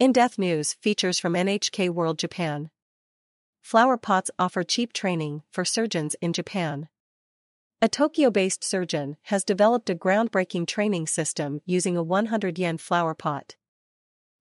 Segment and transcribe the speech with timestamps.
[0.00, 2.70] In Depth News features from NHK World Japan.
[3.60, 6.88] Flower pots offer cheap training for surgeons in Japan.
[7.82, 13.12] A Tokyo based surgeon has developed a groundbreaking training system using a 100 yen flower
[13.14, 13.56] pot.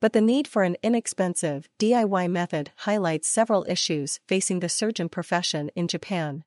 [0.00, 5.70] But the need for an inexpensive DIY method highlights several issues facing the surgeon profession
[5.76, 6.44] in Japan.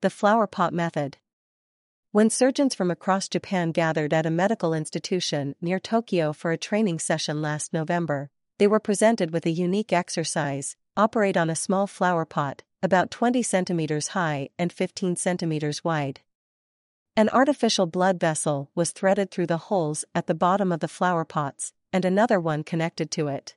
[0.00, 1.18] The flower pot method.
[2.10, 7.00] When surgeons from across Japan gathered at a medical institution near Tokyo for a training
[7.00, 12.24] session last November, they were presented with a unique exercise operate on a small flower
[12.24, 16.20] pot, about 20 centimeters high and 15 centimeters wide.
[17.14, 21.26] An artificial blood vessel was threaded through the holes at the bottom of the flower
[21.26, 23.54] pots, and another one connected to it.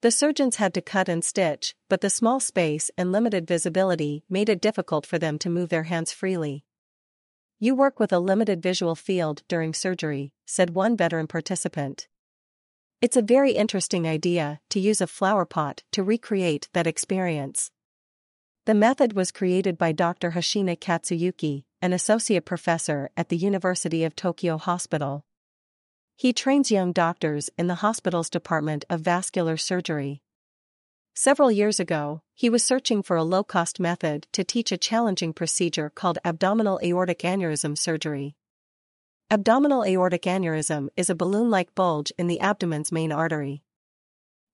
[0.00, 4.48] The surgeons had to cut and stitch, but the small space and limited visibility made
[4.48, 6.64] it difficult for them to move their hands freely.
[7.62, 12.08] You work with a limited visual field during surgery, said one veteran participant.
[13.02, 17.70] It's a very interesting idea to use a flower pot to recreate that experience.
[18.64, 20.30] The method was created by Dr.
[20.30, 25.26] Hoshina Katsuyuki, an associate professor at the University of Tokyo Hospital.
[26.16, 30.22] He trains young doctors in the hospital's Department of Vascular Surgery.
[31.22, 35.34] Several years ago, he was searching for a low cost method to teach a challenging
[35.34, 38.36] procedure called abdominal aortic aneurysm surgery.
[39.30, 43.62] Abdominal aortic aneurysm is a balloon like bulge in the abdomen's main artery.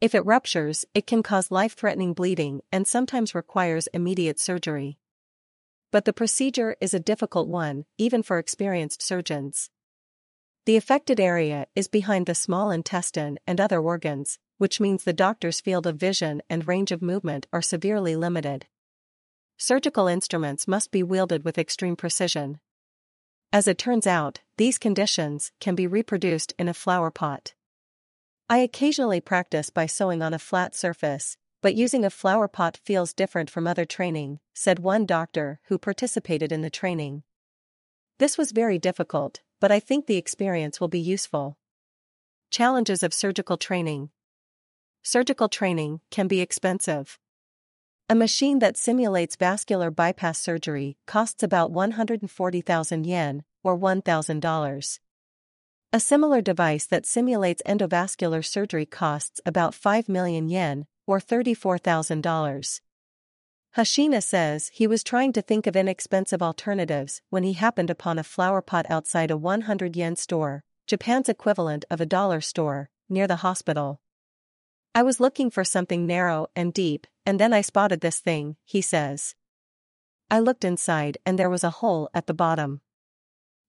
[0.00, 4.96] If it ruptures, it can cause life threatening bleeding and sometimes requires immediate surgery.
[5.92, 9.68] But the procedure is a difficult one, even for experienced surgeons.
[10.64, 15.60] The affected area is behind the small intestine and other organs, which means the doctor's
[15.60, 18.66] field of vision and range of movement are severely limited.
[19.56, 22.58] Surgical instruments must be wielded with extreme precision.
[23.52, 27.54] As it turns out, these conditions can be reproduced in a flower pot.
[28.48, 33.14] I occasionally practice by sewing on a flat surface, but using a flower pot feels
[33.14, 37.22] different from other training, said one doctor who participated in the training.
[38.18, 41.56] This was very difficult, but I think the experience will be useful.
[42.50, 44.10] Challenges of surgical training
[45.04, 47.18] surgical training can be expensive.
[48.08, 54.98] A machine that simulates vascular bypass surgery costs about 140,000 yen, or $1,000.
[55.92, 62.80] A similar device that simulates endovascular surgery costs about 5 million yen, or $34,000.
[63.76, 68.24] Hoshina says he was trying to think of inexpensive alternatives when he happened upon a
[68.24, 73.36] flower pot outside a 100 yen store, Japan's equivalent of a dollar store, near the
[73.36, 74.00] hospital.
[74.96, 78.80] I was looking for something narrow and deep, and then I spotted this thing, he
[78.80, 79.34] says.
[80.30, 82.80] I looked inside and there was a hole at the bottom.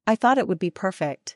[0.05, 1.35] I thought it would be perfect.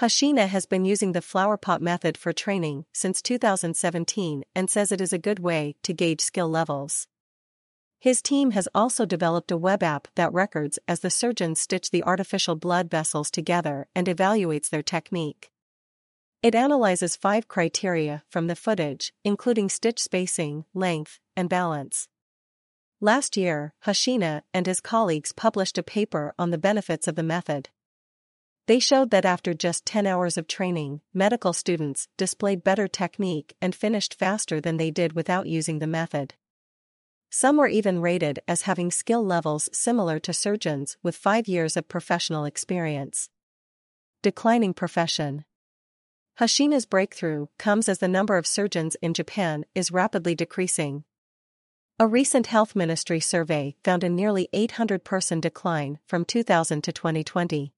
[0.00, 5.00] Hoshina has been using the flower pot method for training since 2017 and says it
[5.00, 7.08] is a good way to gauge skill levels.
[7.98, 12.02] His team has also developed a web app that records as the surgeons stitch the
[12.02, 15.51] artificial blood vessels together and evaluates their technique.
[16.42, 22.08] It analyzes five criteria from the footage, including stitch spacing, length, and balance.
[23.00, 27.68] Last year, Hoshina and his colleagues published a paper on the benefits of the method.
[28.66, 33.72] They showed that after just 10 hours of training, medical students displayed better technique and
[33.72, 36.34] finished faster than they did without using the method.
[37.30, 41.88] Some were even rated as having skill levels similar to surgeons with five years of
[41.88, 43.30] professional experience.
[44.22, 45.44] Declining profession.
[46.40, 51.04] Hoshina's breakthrough comes as the number of surgeons in Japan is rapidly decreasing.
[51.98, 57.74] A recent health ministry survey found a nearly 800 person decline from 2000 to 2020.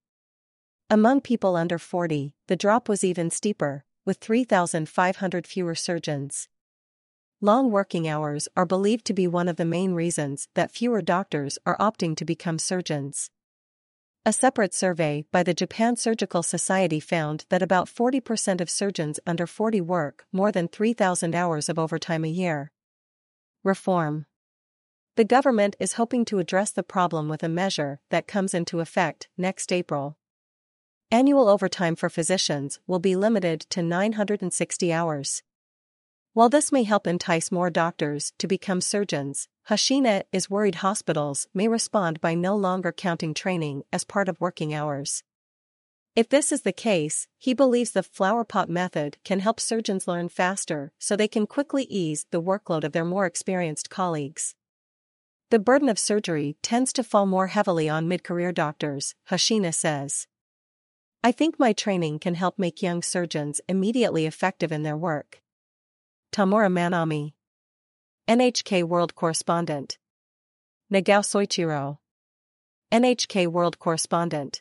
[0.89, 6.49] Among people under 40, the drop was even steeper, with 3,500 fewer surgeons.
[7.41, 11.59] Long working hours are believed to be one of the main reasons that fewer doctors
[11.67, 13.31] are opting to become surgeons.
[14.27, 19.47] A separate survey by the Japan Surgical Society found that about 40% of surgeons under
[19.47, 22.73] 40 work more than 3,000 hours of overtime a year.
[23.63, 24.25] Reform
[25.17, 29.29] The government is hoping to address the problem with a measure that comes into effect
[29.37, 30.17] next April.
[31.11, 35.43] Annual overtime for physicians will be limited to 960 hours.
[36.35, 41.69] While this may help entice more doctors to become surgeons, Hoshina is worried hospitals may
[41.69, 45.23] respond by no longer counting training as part of working hours.
[46.17, 50.29] If this is the case, he believes the flower pot method can help surgeons learn
[50.29, 54.57] faster so they can quickly ease the workload of their more experienced colleagues.
[55.51, 60.27] The burden of surgery tends to fall more heavily on mid career doctors, Hoshina says.
[61.23, 65.41] I think my training can help make young surgeons immediately effective in their work.
[66.35, 67.33] Tamura Manami.
[68.29, 69.99] NHK World Correspondent.
[70.91, 71.99] Nagao Soichiro.
[72.91, 74.61] NHK World Correspondent.